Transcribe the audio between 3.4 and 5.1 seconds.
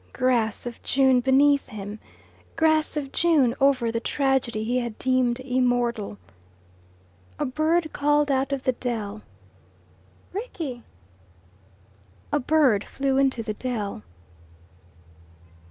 over the tragedy he had